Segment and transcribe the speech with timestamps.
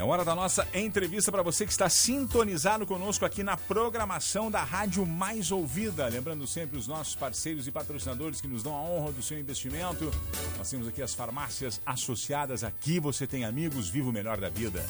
[0.00, 4.64] É hora da nossa entrevista para você que está sintonizado conosco aqui na programação da
[4.64, 6.08] Rádio Mais Ouvida.
[6.08, 10.10] Lembrando sempre os nossos parceiros e patrocinadores que nos dão a honra do seu investimento.
[10.56, 12.64] Nós temos aqui as farmácias associadas.
[12.64, 14.82] Aqui você tem amigos, viva o melhor da vida.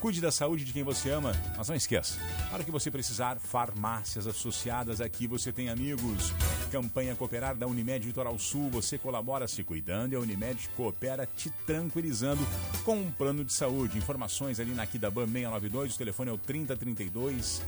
[0.00, 2.18] Cuide da saúde de quem você ama, mas não esqueça.
[2.50, 5.00] Para que você precisar, farmácias associadas.
[5.00, 6.32] Aqui você tem amigos.
[6.72, 8.68] Campanha Cooperar da Unimed Litoral Sul.
[8.70, 12.44] Você colabora se cuidando e a Unimed coopera te tranquilizando
[12.84, 13.96] com um plano de saúde.
[13.96, 17.62] Informações ali na Kidaban 692, o telefone é o 3032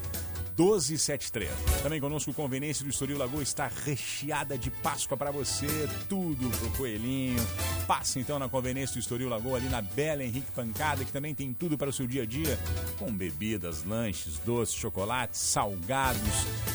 [0.59, 1.49] 1273.
[1.81, 5.67] Também conosco o Conveniência do Estoril Lagoa está recheada de Páscoa para você,
[6.09, 7.39] tudo pro coelhinho.
[7.87, 11.53] Passe então na Conveniência do Estoril Lagoa ali na Bela Henrique Pancada, que também tem
[11.53, 12.59] tudo para o seu dia a dia,
[12.97, 16.19] com bebidas, lanches, doces, chocolates, salgados.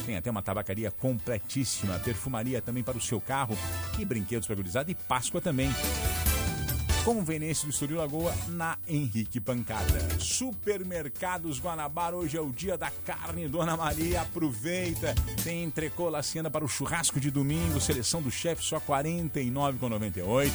[0.06, 3.56] Tem até uma tabacaria completíssima, perfumaria também para o seu carro
[3.98, 5.68] e brinquedos para gurizada e Páscoa também.
[7.04, 10.18] Conveniência do Estoril Lagoa, na Henrique Pancada.
[10.18, 15.14] Supermercados Guanabara, hoje é o dia da carne, Dona Maria, aproveita.
[15.42, 20.50] Tem entrecô laciana para o churrasco de domingo, seleção do chefe só R$ 49,98.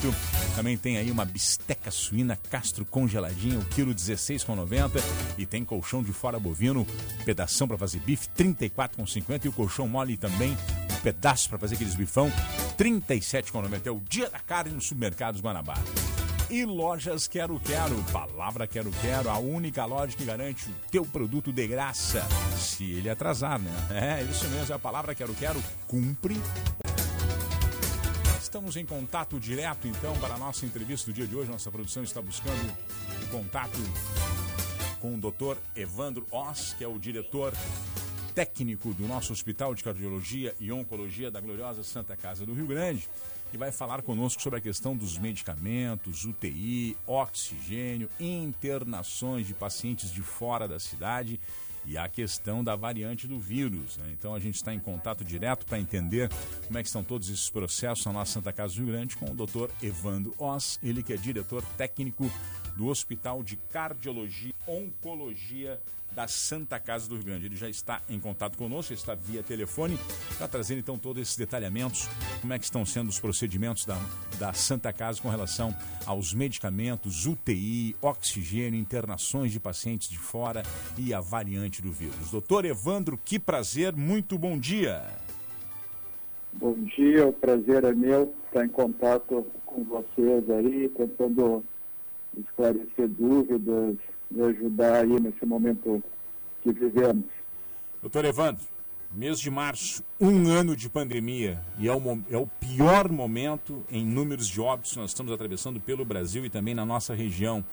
[0.56, 5.00] Também tem aí uma bisteca suína Castro congeladinha, o quilo R$ 16,90.
[5.38, 6.84] E tem colchão de fora bovino,
[7.24, 9.44] pedação para fazer bife, R$ 34,50.
[9.44, 10.58] E o colchão mole também,
[11.04, 12.34] pedaço para fazer aqueles bifão, R$
[12.76, 13.86] 37,90.
[13.86, 16.09] É o dia da carne nos supermercados Guanabara
[16.50, 17.96] e lojas Quero Quero.
[18.12, 22.26] Palavra Quero Quero, a única loja que garante o teu produto de graça.
[22.56, 23.70] Se ele atrasar, né?
[23.90, 26.36] É, isso mesmo, é a palavra Quero Quero cumpre.
[28.40, 31.50] Estamos em contato direto, então, para a nossa entrevista do dia de hoje.
[31.50, 32.74] Nossa produção está buscando
[33.22, 33.78] o contato
[35.00, 35.56] com o Dr.
[35.76, 37.52] Evandro Oss, que é o diretor
[38.34, 43.08] técnico do nosso Hospital de Cardiologia e Oncologia da gloriosa Santa Casa do Rio Grande
[43.52, 50.22] e vai falar conosco sobre a questão dos medicamentos, UTI, oxigênio, internações de pacientes de
[50.22, 51.40] fora da cidade
[51.84, 53.96] e a questão da variante do vírus.
[53.96, 54.10] Né?
[54.12, 56.30] Então a gente está em contato direto para entender
[56.66, 59.30] como é que estão todos esses processos na nossa Santa Casa do Rio Grande com
[59.30, 59.70] o Dr.
[59.82, 62.30] Evandro Oss, ele que é diretor técnico
[62.76, 65.80] do Hospital de Cardiologia Oncologia
[66.12, 67.46] da Santa Casa do Rio Grande.
[67.46, 69.98] Ele já está em contato conosco, está via telefone,
[70.36, 72.08] para trazer então todos esses detalhamentos,
[72.40, 73.96] como é que estão sendo os procedimentos da,
[74.38, 75.74] da Santa Casa com relação
[76.06, 80.62] aos medicamentos, UTI, oxigênio, internações de pacientes de fora
[80.98, 82.30] e a variante do vírus.
[82.30, 85.02] Doutor Evandro, que prazer, muito bom dia.
[86.52, 91.64] Bom dia, o prazer é meu estar em contato com vocês aí, tentando
[92.36, 93.96] esclarecer dúvidas,
[94.30, 96.02] me ajudar aí nesse momento
[96.62, 97.24] que vivemos.
[98.00, 98.62] Doutor Evandro,
[99.12, 104.04] mês de março, um ano de pandemia e é o, é o pior momento em
[104.04, 107.64] números de óbitos que nós estamos atravessando pelo Brasil e também na nossa região.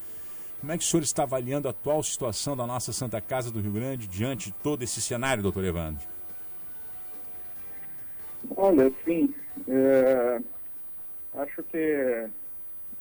[0.59, 3.61] Como é que o senhor está avaliando a atual situação da nossa Santa Casa do
[3.61, 6.05] Rio Grande diante de todo esse cenário, doutor Evandro?
[8.55, 9.33] Olha, sim,
[9.67, 10.41] é,
[11.35, 12.27] acho que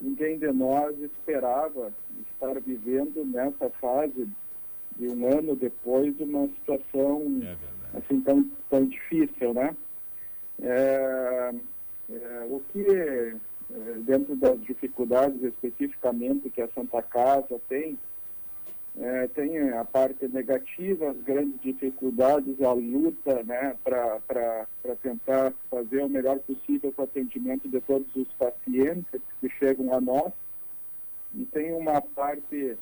[0.00, 1.92] ninguém de nós esperava
[2.32, 4.28] estar vivendo nessa fase
[4.96, 7.56] de um ano depois uma situação é
[7.98, 9.74] assim tão, tão difícil, né?
[10.60, 11.54] É,
[12.10, 13.34] é, o que é,
[14.04, 17.98] dentro das dificuldades especificamente que a Santa Casa tem,
[18.98, 24.66] é, tem a parte negativa, as grandes dificuldades, a luta né, para
[25.02, 30.00] tentar fazer o melhor possível para o atendimento de todos os pacientes que chegam a
[30.00, 30.32] nós.
[31.34, 32.78] E tem uma parte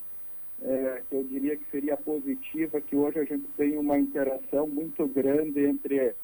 [0.63, 5.07] é, que eu diria que seria positiva, que hoje a gente tem uma interação muito
[5.09, 6.15] grande entre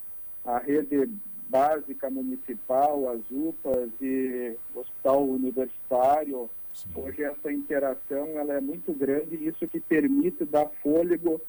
[0.45, 1.11] a rede
[1.49, 6.49] básica municipal, as UPAs e o hospital universitário.
[6.73, 6.91] Sim.
[6.95, 11.41] Hoje essa interação ela é muito grande e isso que permite dar fôlego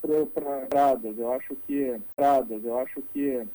[0.00, 1.18] para pradas.
[1.18, 3.46] Eu acho que pradas, eu acho que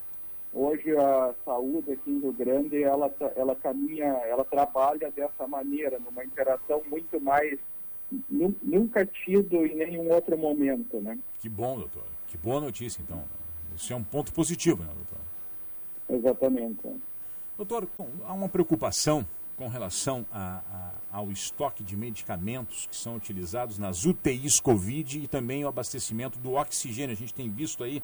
[0.54, 6.24] hoje a saúde aqui em Rio Grande ela ela caminha, ela trabalha dessa maneira, numa
[6.26, 7.58] interação muito mais
[8.30, 11.18] nunca tido em nenhum outro momento, né?
[11.40, 12.04] Que bom, doutor.
[12.28, 13.24] Que boa notícia, então.
[13.76, 15.20] Isso é um ponto positivo, né, doutor?
[16.10, 16.82] Exatamente.
[17.58, 17.88] Doutor,
[18.26, 19.26] há uma preocupação
[19.56, 20.62] com relação a,
[21.12, 26.40] a, ao estoque de medicamentos que são utilizados nas UTIs Covid e também o abastecimento
[26.40, 27.14] do oxigênio.
[27.14, 28.02] A gente tem visto aí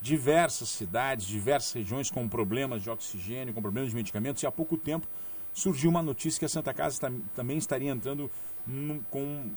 [0.00, 4.76] diversas cidades, diversas regiões com problemas de oxigênio, com problemas de medicamentos e há pouco
[4.76, 5.06] tempo
[5.52, 8.30] surgiu uma notícia que a Santa Casa também estaria entrando
[8.66, 9.50] num, com,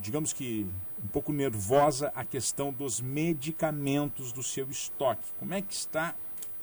[0.00, 0.66] digamos que,
[1.02, 5.24] um pouco nervosa a questão dos medicamentos do seu estoque.
[5.38, 6.14] Como é que está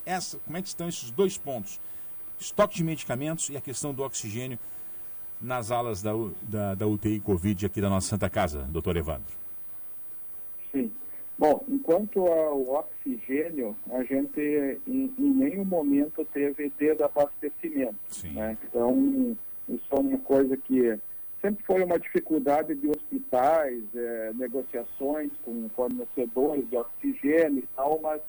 [0.06, 1.80] essa, como é que estão esses dois pontos?
[2.40, 4.60] Estoque de medicamentos e a questão do oxigênio
[5.42, 6.12] nas alas da,
[6.42, 9.34] da, da UTI Covid aqui da nossa Santa Casa, doutor Evandro.
[10.72, 10.92] Sim.
[11.38, 14.40] Bom, enquanto ao oxigênio, a gente
[14.88, 17.96] em, em nenhum momento teve desabastecimento.
[18.34, 18.58] Né?
[18.64, 19.36] Então,
[19.68, 20.98] isso é uma coisa que
[21.42, 28.22] sempre foi uma dificuldade de hospitais, é, negociações com fornecedores de oxigênio e tal, mas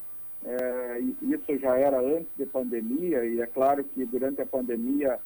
[0.47, 5.19] é, isso já era antes da pandemia e é claro que durante a pandemia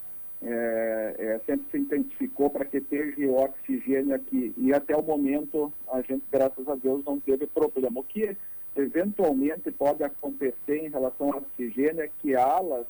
[0.43, 4.55] é, é, sempre se intensificou para que esteja oxigênio aqui.
[4.57, 8.01] E até o momento, a gente, graças a Deus, não teve problema.
[8.01, 8.35] O que
[8.75, 12.87] eventualmente pode acontecer em relação ao oxigênio é que alas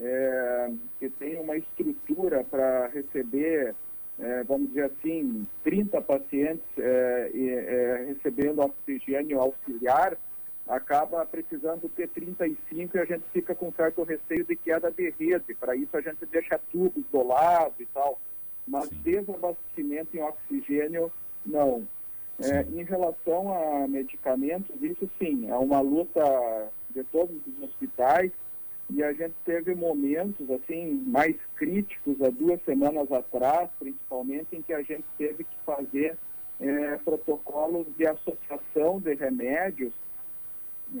[0.00, 3.74] é, que têm uma estrutura para receber,
[4.18, 10.18] é, vamos dizer assim, 30 pacientes é, é, recebendo oxigênio auxiliar,
[10.66, 15.54] acaba precisando ter 35 e a gente fica com certo receio de queda de rede.
[15.54, 18.18] Para isso a gente deixa tudo isolado e tal.
[18.66, 19.00] Mas sim.
[19.02, 21.12] desabastecimento em oxigênio,
[21.44, 21.86] não.
[22.40, 26.20] É, em relação a medicamentos, isso sim, é uma luta
[26.90, 28.32] de todos os hospitais
[28.90, 34.72] e a gente teve momentos assim mais críticos há duas semanas atrás, principalmente, em que
[34.72, 36.18] a gente teve que fazer
[36.60, 39.92] é, protocolos de associação de remédios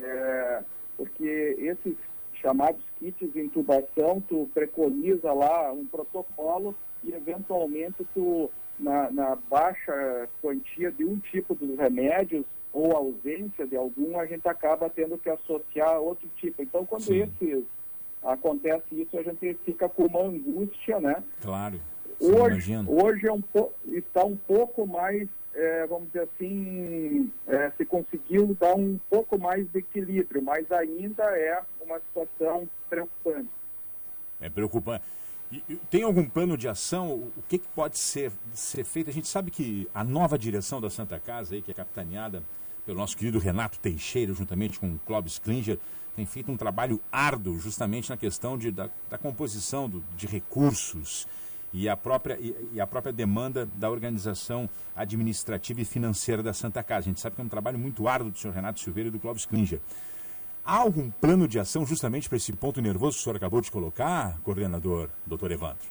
[0.02, 0.62] é,
[0.96, 1.96] porque esses
[2.40, 10.28] chamados kits de intubação, tu preconiza lá um protocolo e eventualmente tu, na, na baixa
[10.42, 15.30] quantia de um tipo dos remédios ou ausência de algum, a gente acaba tendo que
[15.30, 16.62] associar outro tipo.
[16.62, 17.64] Então, quando esses
[18.22, 21.22] acontece isso, a gente fica com uma angústia, né?
[21.40, 21.80] Claro.
[22.20, 23.42] Hoje, hoje é um
[23.86, 29.66] está um pouco mais é, vamos dizer assim, é, se conseguiu dar um pouco mais
[29.70, 33.48] de equilíbrio, mas ainda é uma situação preocupante.
[34.40, 35.04] É preocupante.
[35.88, 37.12] Tem algum plano de ação?
[37.36, 39.10] O que, que, pode ser, ser feito?
[39.10, 42.42] A gente sabe que a nova direção da Santa Casa, aí, que é capitaneada
[42.84, 45.78] pelo nosso querido Renato Teixeira, juntamente com o Clóvis Klinger,
[46.16, 51.26] tem feito um trabalho árduo justamente na questão de, da, da composição do, de recursos
[51.74, 57.00] e a própria, e, a própria demanda da organização administrativa e financeira da Santa Casa.
[57.00, 59.18] A gente sabe que é um trabalho muito árduo do senhor Renato Silveira e do
[59.18, 59.80] Clóvis Klinger.
[60.64, 63.72] Há algum plano de ação justamente para esse ponto nervoso que o senhor acabou de
[63.72, 65.84] colocar, coordenador, doutor Evandro?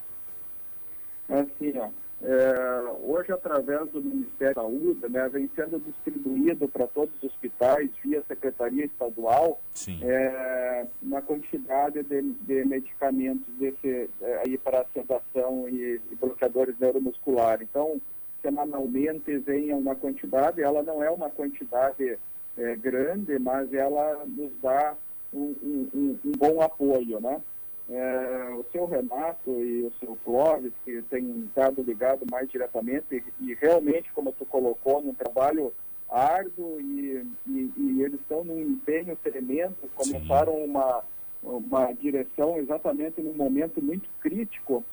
[1.28, 1.90] Assim, ó,
[2.26, 7.90] é, hoje, através do Ministério da Saúde, né, vem sendo distribuído para todos os hospitais,
[8.02, 9.60] via Secretaria Estadual,
[10.02, 17.68] é, uma quantidade de, de medicamentos desse, é, para sedação e, e bloqueadores neuromusculares.
[17.70, 18.00] Então,
[18.42, 22.18] semanalmente vem uma quantidade, ela não é uma quantidade
[22.58, 24.96] é, grande, mas ela nos dá
[25.34, 25.54] um,
[25.94, 27.42] um, um bom apoio, né?
[27.90, 33.24] É, o seu Renato e o seu Clóvis, que tem estado ligado mais diretamente, e,
[33.42, 35.74] e realmente, como tu colocou, num trabalho
[36.10, 41.04] árduo e, e, e eles estão num empenho tremendo, começaram uma,
[41.42, 44.84] uma direção exatamente num momento muito crítico.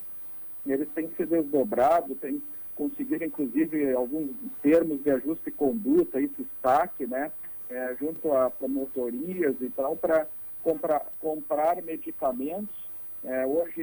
[0.67, 2.43] Eles têm se desdobrado, têm
[2.75, 4.31] conseguido, inclusive, alguns
[4.63, 7.31] termos de ajuste de conduta, esse destaque, né,
[7.69, 10.27] é, junto a promotorias e tal, para
[10.63, 12.75] comprar, comprar medicamentos.
[13.23, 13.83] É, hoje,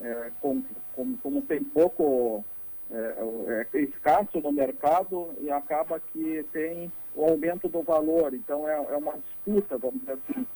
[0.00, 0.62] é, com,
[0.94, 2.44] com, como tem pouco,
[2.90, 8.32] é, é, escasso no mercado e acaba que tem o aumento do valor.
[8.34, 10.46] Então, é, é uma disputa, vamos dizer assim.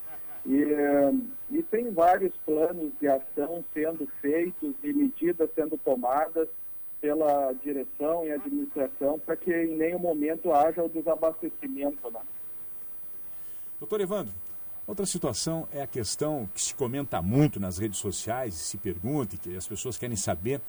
[0.47, 6.49] E, e tem vários planos de ação sendo feitos e medidas sendo tomadas
[7.01, 12.11] pela direção e administração para que em nenhum momento haja o desabastecimento.
[12.11, 12.21] Né?
[13.79, 14.35] Doutor Evandro,
[14.89, 19.39] Outra situação é a questão que se comenta muito nas redes sociais, se pergunta, e
[19.39, 20.63] que as pessoas querem saber,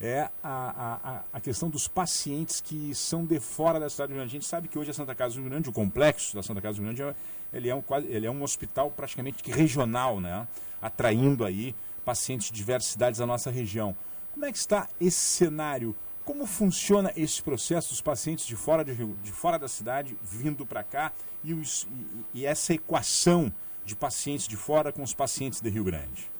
[0.00, 4.20] é a, a, a questão dos pacientes que são de fora da cidade do Rio
[4.20, 4.30] Grande.
[4.30, 6.60] A gente sabe que hoje a Santa Casa do Rio Grande, o complexo da Santa
[6.60, 7.16] Casa do Rio Grande, é,
[7.52, 10.46] ele é um, ele é um hospital praticamente regional, né?
[10.80, 13.96] atraindo aí pacientes de diversas cidades da nossa região.
[14.34, 15.96] Como é que está esse cenário?
[16.24, 20.82] Como funciona esse processo dos pacientes de fora, de, de fora da cidade vindo para
[20.82, 21.12] cá
[21.42, 21.86] e, os,
[22.32, 23.52] e, e essa equação
[23.84, 26.30] de pacientes de fora com os pacientes de Rio Grande?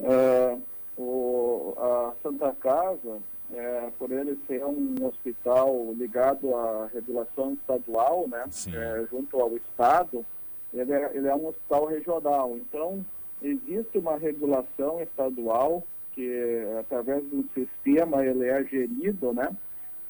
[0.00, 0.62] Uh,
[0.96, 3.18] o, a Santa Casa,
[3.52, 10.24] é, por ele ser um hospital ligado à regulação estadual, né, é, junto ao Estado,
[10.72, 12.56] ele é, ele é um hospital regional.
[12.56, 13.04] Então,
[13.42, 15.84] existe uma regulação estadual
[16.18, 19.56] que, através de um sistema, ele é gerido, né?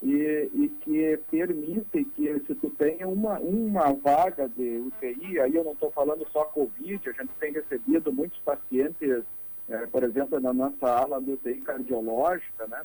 [0.02, 5.64] E, e, que permite que se tu tenha uma, uma vaga de UTI, aí eu
[5.64, 9.22] não estou falando só Covid, a gente tem recebido muitos pacientes,
[9.68, 12.80] é, por exemplo, na nossa ala de UTI cardiológica, né?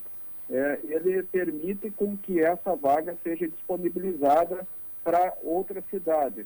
[0.50, 4.68] É, ele permite com que essa vaga seja disponibilizada
[5.02, 6.46] para outras cidades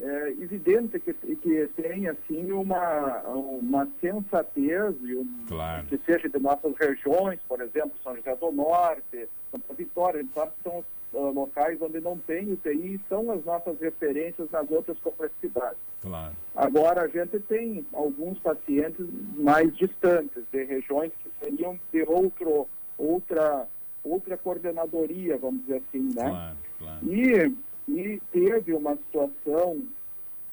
[0.00, 5.86] é evidente que, que tem assim uma, uma sensatez um, claro.
[5.86, 10.62] que seja de nossas regiões, por exemplo, São José do Norte, Santa Vitória, sabe que
[10.70, 15.78] são uh, locais onde não tem UTI e são as nossas referências nas outras complexidades.
[16.00, 16.32] Claro.
[16.54, 19.04] Agora, a gente tem alguns pacientes
[19.36, 23.66] mais distantes, de regiões que seriam de outro, outra,
[24.04, 26.30] outra coordenadoria, vamos dizer assim, né?
[26.30, 27.12] Claro, claro.
[27.12, 29.82] E e teve uma situação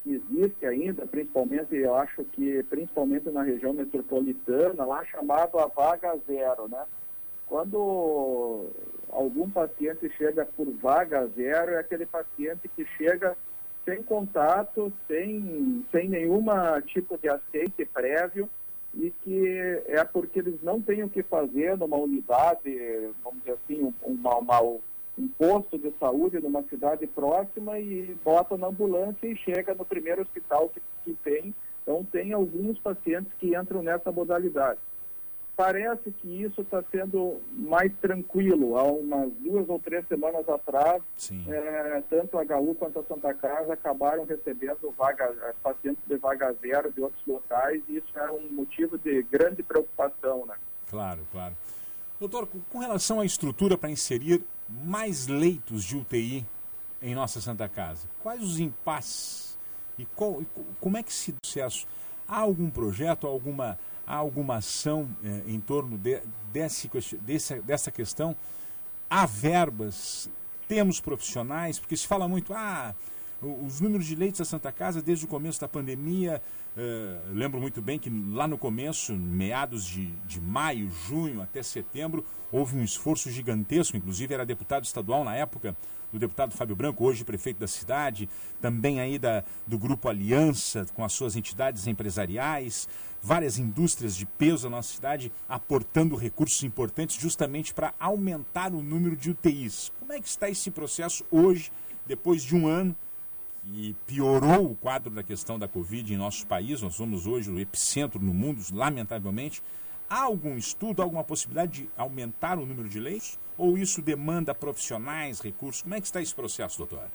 [0.04, 6.18] que existe ainda, principalmente, eu acho que principalmente na região metropolitana, lá chamado a vaga
[6.25, 6.86] zero, né?
[7.46, 8.68] Quando
[9.10, 13.36] algum paciente chega por vaga zero, é aquele paciente que chega
[13.84, 18.50] sem contato, sem, sem nenhuma tipo de aceite prévio
[18.94, 23.94] e que é porque eles não têm o que fazer numa unidade, vamos dizer assim,
[24.01, 24.62] uma, uma
[25.17, 30.22] um posto de saúde numa cidade próxima e bota na ambulância e chega no primeiro
[30.22, 31.53] hospital que, que tem.
[31.81, 34.79] Então, tem alguns pacientes que entram nessa modalidade.
[35.55, 38.77] Parece que isso está sendo mais tranquilo.
[38.77, 41.01] Há umas duas ou três semanas atrás,
[41.48, 46.91] é, tanto a HU quanto a Santa Casa acabaram recebendo vaga, pacientes de vaga zero
[46.91, 50.45] de outros locais e isso era um motivo de grande preocupação.
[50.45, 50.55] Né?
[50.89, 51.55] Claro, claro.
[52.19, 56.45] Doutor, com relação à estrutura para inserir mais leitos de UTI
[57.01, 58.07] em nossa Santa Casa?
[58.22, 59.57] Quais os impasses?
[59.98, 60.48] E, qual, e
[60.79, 61.88] como é que se sucesso?
[62.27, 66.89] Há algum projeto, alguma, há alguma ação eh, em torno de, desse,
[67.22, 68.36] desse, dessa questão?
[69.10, 70.29] Há verbas?
[70.67, 71.79] Temos profissionais?
[71.79, 72.95] Porque se fala muito, ah,
[73.42, 76.42] os números de leitos da Santa Casa desde o começo da pandemia,
[76.77, 82.25] eh, lembro muito bem que lá no começo, meados de, de maio, junho até setembro,
[82.51, 85.75] houve um esforço gigantesco, inclusive era deputado estadual na época,
[86.13, 88.30] o deputado Fábio Branco, hoje prefeito da cidade,
[88.62, 92.88] também aí da, do Grupo Aliança, com as suas entidades empresariais,
[93.22, 99.15] várias indústrias de peso da nossa cidade aportando recursos importantes justamente para aumentar o número
[99.15, 99.92] de UTIs.
[100.00, 101.72] Como é que está esse processo hoje,
[102.06, 102.96] depois de um ano,
[103.74, 106.81] e piorou o quadro da questão da Covid em nosso país?
[106.81, 109.62] Nós somos hoje o epicentro no mundo, lamentavelmente.
[110.10, 113.39] Há algum estudo, alguma possibilidade de aumentar o número de leitos?
[113.57, 115.81] Ou isso demanda profissionais, recursos?
[115.81, 117.07] Como é que está esse processo, doutor?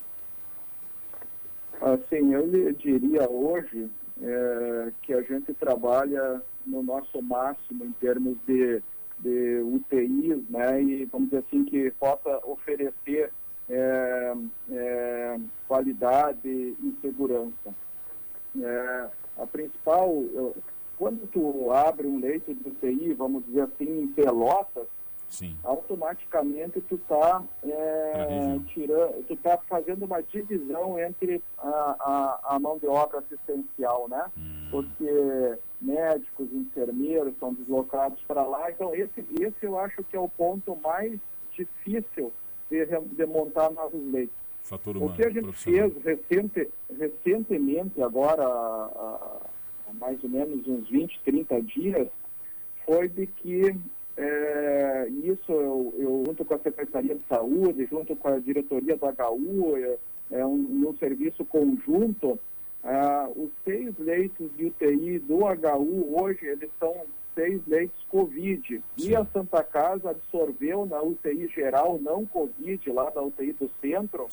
[1.80, 3.88] Assim, eu diria hoje
[4.20, 8.82] é, que a gente trabalha no nosso máximo em termos de,
[9.18, 10.82] de UTIs, né?
[10.82, 13.32] E vamos dizer assim, que possa oferecer
[13.70, 14.34] é,
[14.72, 17.74] é, qualidade e segurança.
[18.60, 19.08] É,
[19.38, 20.12] a principal,
[20.98, 24.86] quando tu abre um leito de UTI, vamos dizer assim, em Pelotas,
[25.28, 25.56] Sim.
[25.62, 32.78] automaticamente tu está é, tirando, tu tá fazendo uma divisão entre a, a, a mão
[32.78, 34.26] de obra assistencial, né?
[34.36, 34.68] Hum.
[34.72, 38.70] Porque médicos, enfermeiros são deslocados para lá.
[38.72, 41.18] Então esse, esse eu acho que é o ponto mais
[41.52, 42.32] difícil
[42.70, 44.34] de, de montar novos leitos.
[44.62, 49.40] Fator humano, o que a gente fez recente, recentemente, agora há,
[49.94, 52.08] mais ou menos uns 20, 30 dias,
[52.86, 53.74] foi de que
[54.16, 59.06] é, isso eu, eu, junto com a Secretaria de Saúde, junto com a diretoria do
[59.06, 59.98] HU, é,
[60.32, 62.38] é um, um serviço conjunto,
[62.84, 66.94] ah, os seis leitos de UTI do HU hoje, eles são
[67.34, 68.82] seis leitos Covid.
[68.96, 69.10] Sim.
[69.10, 74.26] E a Santa Casa absorveu na UTI geral, não Covid, lá da UTI do centro,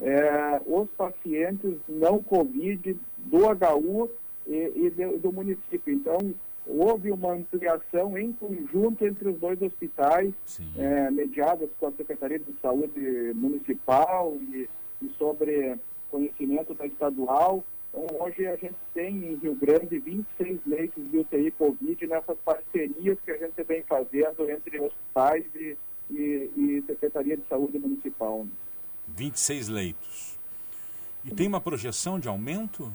[0.00, 4.10] é, os pacientes não Covid do HU
[4.46, 5.92] e, e do, do município.
[5.92, 6.18] Então,
[6.66, 10.32] houve uma ampliação em conjunto entre os dois hospitais,
[10.76, 14.68] é, mediadas com a Secretaria de Saúde Municipal e,
[15.02, 15.76] e sobre
[16.10, 17.64] conhecimento da estadual.
[17.92, 23.18] Então, hoje a gente tem em Rio Grande 26 leitos de UTI Covid nessas parcerias
[23.22, 25.76] que a gente vem fazendo entre hospitais e,
[26.10, 28.46] e, e Secretaria de Saúde Municipal.
[29.08, 30.38] 26 leitos.
[31.24, 32.92] E tem uma projeção de aumento?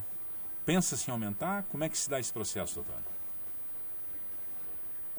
[0.66, 1.64] Pensa-se em aumentar?
[1.70, 3.02] Como é que se dá esse processo, doutor?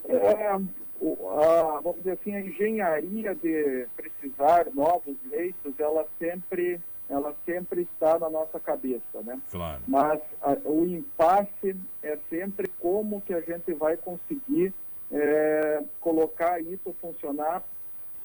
[0.05, 7.81] É, a, vamos dizer assim, a engenharia de precisar novos leitos, ela sempre ela sempre
[7.81, 9.41] está na nossa cabeça, né?
[9.51, 9.81] Claro.
[9.87, 14.73] Mas a, o impasse é sempre como que a gente vai conseguir
[15.11, 17.63] é, colocar isso funcionar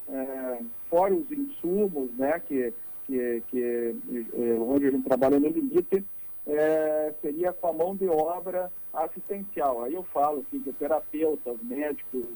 [0.09, 0.59] é,
[0.91, 2.41] fora os insumos, né?
[2.41, 2.75] Que,
[3.07, 3.97] que, que
[4.35, 6.05] é, onde a gente trabalha no limite,
[6.47, 9.83] é, seria com a mão de obra assistencial.
[9.83, 12.27] Aí eu falo fisioterapeutas, médicos,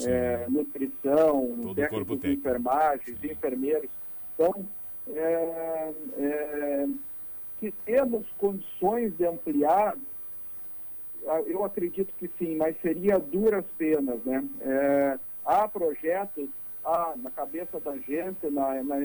[0.00, 3.88] é, nutrição, Todo técnicos de enfermagem, enfermeiros.
[4.34, 4.66] Então,
[5.08, 6.86] é, é,
[7.60, 9.96] que temos condições de ampliar,
[11.26, 14.44] ah, eu acredito que sim, mas seria duras penas, né?
[14.60, 16.48] É, há projetos
[16.84, 18.96] há na cabeça da gente, na, na,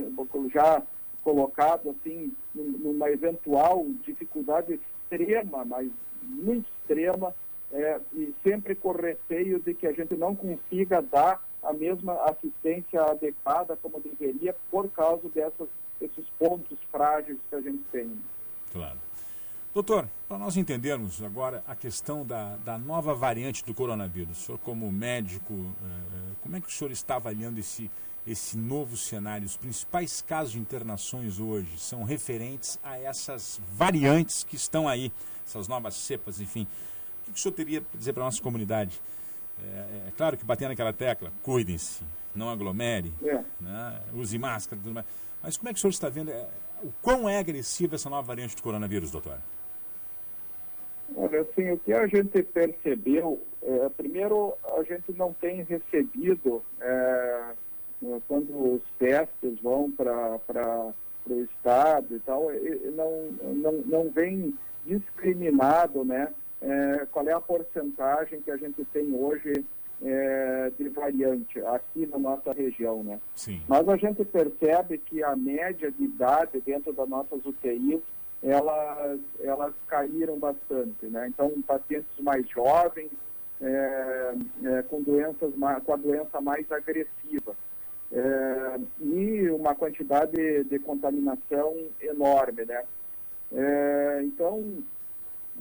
[0.53, 0.83] já
[1.23, 4.79] colocado assim, num- numa eventual dificuldade
[5.09, 5.89] extrema, mas
[6.21, 7.33] muito extrema,
[7.71, 13.01] é, e sempre com receio de que a gente não consiga dar a mesma assistência
[13.03, 15.67] adequada como deveria por causa dessas,
[15.99, 18.11] desses pontos frágeis que a gente tem.
[18.71, 18.97] Claro.
[19.73, 24.57] Doutor, para nós entendermos agora a questão da, da nova variante do coronavírus, o senhor
[24.59, 27.89] como médico, eh, como é que o senhor está avaliando esse,
[28.25, 29.45] esse novo cenário?
[29.45, 35.11] Os principais casos de internações hoje são referentes a essas variantes que estão aí,
[35.45, 36.65] essas novas cepas, enfim.
[37.27, 38.99] O que o senhor teria para dizer para a nossa comunidade?
[39.61, 42.01] É, é claro que batendo naquela tecla, cuidem-se,
[42.33, 43.43] não aglomere, É.
[43.61, 45.05] né, use máscara, tudo mais.
[45.41, 46.47] Mas como é que o senhor está vendo é,
[46.83, 49.37] o quão é agressiva essa nova variante do coronavírus, doutor?
[51.15, 57.43] Olha, assim, o que a gente percebeu, é, primeiro, a gente não tem recebido, é,
[58.03, 60.93] é, quando os testes vão para
[61.27, 64.53] o Estado e tal, e- não, não, não vem
[64.85, 66.31] discriminado, né,
[66.61, 69.65] é, qual é a porcentagem que a gente tem hoje
[70.01, 73.19] é, de variante aqui na nossa região, né.
[73.35, 73.61] Sim.
[73.67, 78.01] Mas a gente percebe que a média de idade dentro das nossas UTIs,
[78.41, 81.27] elas, elas caíram bastante, né?
[81.27, 83.11] Então, pacientes mais jovens,
[83.61, 85.53] é, é, com, doenças,
[85.85, 87.53] com a doença mais agressiva.
[88.11, 92.83] É, e uma quantidade de, de contaminação enorme, né?
[93.51, 94.63] É, então,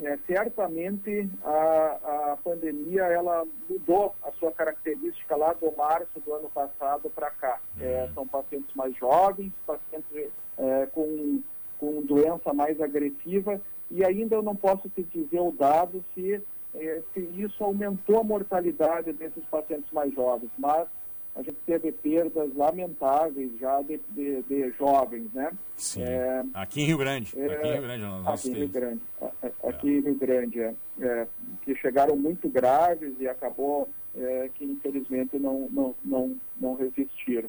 [0.03, 6.49] é, certamente a, a pandemia ela mudou a sua característica lá do março do ano
[6.51, 7.61] passado para cá.
[7.81, 11.43] É, são pacientes mais jovens, pacientes é, com,
[11.79, 16.43] com doença mais agressiva e ainda eu não posso te dizer o dado se,
[16.75, 20.87] é, se isso aumentou a mortalidade desses pacientes mais jovens, mas
[21.35, 25.51] a gente teve perdas lamentáveis já de, de, de jovens, né?
[25.77, 26.03] Sim.
[26.03, 27.33] É, aqui em Rio Grande.
[27.39, 28.69] é, aqui em Rio Grande, nosso Aqui em Rio.
[28.69, 31.27] Grande, a- aqui em Rio Grande, é, é,
[31.63, 37.49] que chegaram muito graves e acabou é, que infelizmente não, não, não, não resistiram.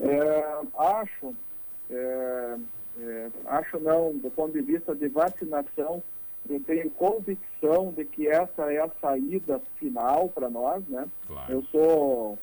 [0.00, 1.32] É, acho,
[1.88, 2.56] é,
[3.00, 6.02] é, acho não, do ponto de vista de vacinação,
[6.50, 11.06] eu tenho convicção de que essa é a saída final para nós, né?
[11.28, 11.52] Claro.
[11.52, 12.38] Eu sou,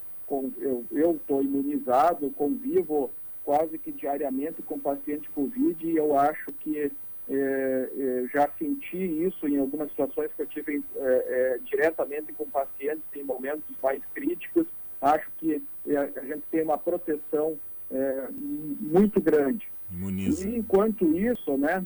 [0.91, 3.11] eu estou imunizado, convivo
[3.43, 6.91] quase que diariamente com paciente Covid e eu acho que
[7.29, 12.45] é, é, já senti isso em algumas situações que eu tive é, é, diretamente com
[12.49, 14.67] pacientes em momentos mais críticos.
[14.99, 17.57] Acho que é, a gente tem uma proteção
[17.89, 19.67] é, muito grande.
[19.89, 20.47] Imuniza.
[20.47, 21.85] E enquanto isso, né,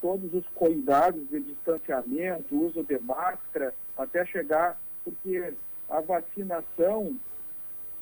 [0.00, 5.52] todos os cuidados de distanciamento, uso de máscara, até chegar, porque
[5.88, 7.16] a vacinação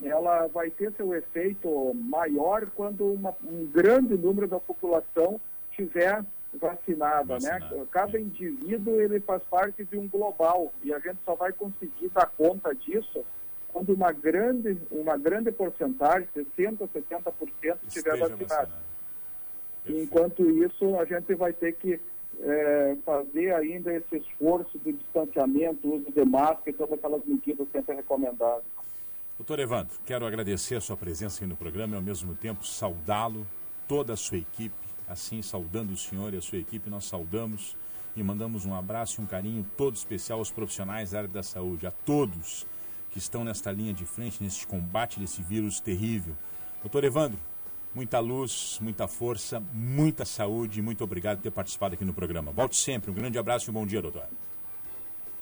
[0.09, 5.41] ela vai ter seu efeito maior quando uma- um grande número da população
[5.73, 7.87] tiver vacinada, Vacinado, né?
[7.91, 8.21] Cada é.
[8.21, 12.75] indivíduo ele faz parte de um global e a gente só vai conseguir dar conta
[12.75, 13.25] disso
[13.73, 18.17] quando uma grande uma grande porcentagem, 60, 70% estiver.
[18.19, 18.73] Perfeito.
[19.87, 22.01] Enquanto isso, a gente vai ter que
[22.41, 27.97] eh, fazer ainda esse esforço de distanciamento, uso de máscara e todas aquelas medidas sempre
[27.97, 28.65] recomendadas.
[29.37, 33.45] Doutor Evandro, quero agradecer a sua presença aqui no programa e ao mesmo tempo saudá-lo,
[33.89, 34.77] toda a sua equipe,
[35.09, 37.77] assim saudando o senhor e a sua equipe, nós saudamos
[38.15, 41.85] e mandamos um abraço e um carinho todo especial aos profissionais da área da saúde,
[41.85, 42.65] a todos
[43.11, 46.37] que estão nesta linha de frente, nesse combate desse vírus terrível.
[46.81, 47.39] Doutor Evandro,
[47.93, 52.53] muita luz, muita força, muita saúde muito obrigado por ter participado aqui no programa.
[52.53, 54.29] Volte sempre, um grande abraço e um bom dia, doutor.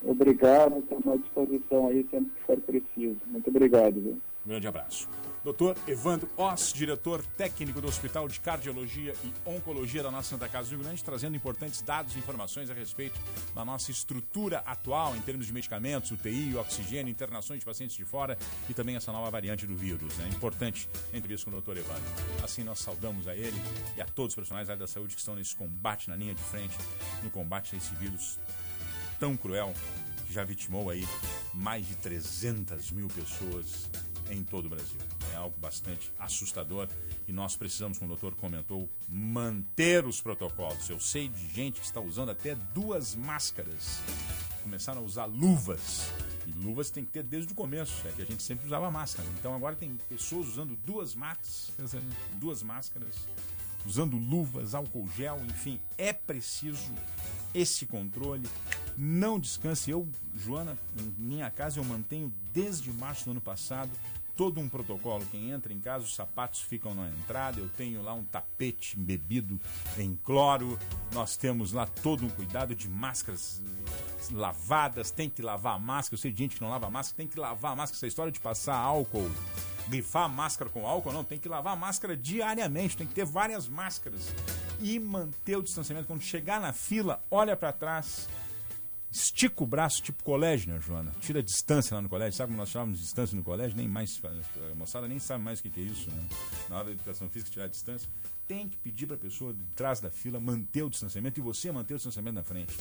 [0.04, 3.20] Obrigado, estamos à disposição aí sempre que for preciso.
[3.26, 4.00] Muito obrigado.
[4.00, 4.18] Viu?
[4.44, 5.08] Grande abraço.
[5.44, 5.76] Dr.
[5.88, 10.76] Evandro Oss, diretor técnico do Hospital de Cardiologia e Oncologia da nossa Santa Casa do
[10.76, 13.18] Rio Grande, trazendo importantes dados e informações a respeito
[13.52, 18.38] da nossa estrutura atual em termos de medicamentos, UTI, oxigênio, internações de pacientes de fora
[18.70, 20.16] e também essa nova variante do vírus.
[20.18, 20.28] Né?
[20.28, 21.78] Importante a entrevista com o Dr.
[21.78, 22.02] Evandro.
[22.42, 23.60] Assim nós saudamos a ele
[23.96, 26.34] e a todos os profissionais da área da saúde que estão nesse combate, na linha
[26.34, 26.76] de frente,
[27.22, 28.38] no combate a esse vírus
[29.22, 29.72] tão cruel
[30.26, 31.06] que já vitimou aí
[31.54, 33.88] mais de 300 mil pessoas
[34.28, 34.98] em todo o Brasil.
[35.32, 36.88] É algo bastante assustador
[37.28, 40.90] e nós precisamos, como o doutor comentou, manter os protocolos.
[40.90, 44.00] Eu sei de gente que está usando até duas máscaras.
[44.64, 46.10] Começaram a usar luvas.
[46.44, 49.28] E luvas tem que ter desde o começo, é que a gente sempre usava máscara.
[49.38, 51.94] Então agora tem pessoas usando duas máscaras,
[52.40, 53.28] duas máscaras,
[53.86, 56.92] usando luvas, álcool gel, enfim, é preciso
[57.54, 58.48] esse controle.
[58.96, 59.90] Não descanse.
[59.90, 63.90] Eu, Joana, em minha casa eu mantenho desde março do ano passado
[64.36, 65.24] todo um protocolo.
[65.30, 67.60] Quem entra em casa, os sapatos ficam na entrada.
[67.60, 69.60] Eu tenho lá um tapete embebido
[69.98, 70.78] em cloro.
[71.12, 75.10] Nós temos lá todo um cuidado de máscaras eh, lavadas.
[75.10, 76.14] Tem que lavar a máscara.
[76.14, 77.16] Eu sei de gente que não lava a máscara.
[77.16, 77.98] Tem que lavar a máscara.
[77.98, 79.30] Essa história de passar álcool,
[79.88, 81.24] grifar a máscara com álcool, não.
[81.24, 82.96] Tem que lavar a máscara diariamente.
[82.96, 84.32] Tem que ter várias máscaras.
[84.80, 86.06] E manter o distanciamento.
[86.06, 88.28] Quando chegar na fila, olha para trás
[89.12, 91.12] estica o braço, tipo colégio, né, Joana?
[91.20, 92.36] Tira a distância lá no colégio.
[92.36, 93.76] Sabe como nós de distância no colégio?
[93.76, 96.28] Nem mais, a moçada nem sabe mais o que, que é isso, né?
[96.70, 98.08] Na hora da educação física, tirar a distância.
[98.48, 101.70] Tem que pedir para a pessoa de trás da fila manter o distanciamento e você
[101.70, 102.74] manter o distanciamento na frente.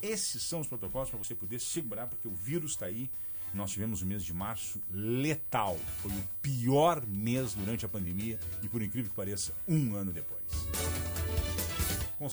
[0.00, 3.10] Esses são os protocolos para você poder segurar, porque o vírus está aí.
[3.52, 5.76] Nós tivemos o mês de março letal.
[6.02, 11.17] Foi o pior mês durante a pandemia e, por incrível que pareça, um ano depois.